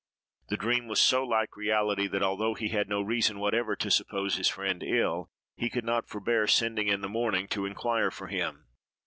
The 0.49 0.57
dream 0.57 0.87
was 0.87 0.99
so 0.99 1.23
like 1.23 1.55
reality, 1.55 2.07
that, 2.07 2.23
although 2.23 2.55
he 2.55 2.69
had 2.69 2.89
no 2.89 3.03
reason 3.03 3.37
whatever 3.37 3.75
to 3.75 3.91
suppose 3.91 4.35
his 4.35 4.47
friend 4.49 4.81
ill, 4.81 5.29
he 5.55 5.69
could 5.69 5.85
not 5.85 6.09
forbear 6.09 6.47
sending 6.47 6.87
in 6.87 7.01
the 7.01 7.07
morning 7.07 7.47
to 7.49 7.67
inquire 7.67 8.09
for 8.09 8.25
him. 8.25 8.65